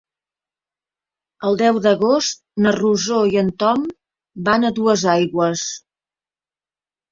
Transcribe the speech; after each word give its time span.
El 1.49 1.59
deu 1.61 1.77
d'agost 1.87 2.41
na 2.67 2.73
Rosó 2.77 3.21
i 3.35 3.39
en 3.43 3.53
Tom 3.65 3.85
van 4.51 4.67
a 4.67 4.75
Duesaigües. 4.81 5.71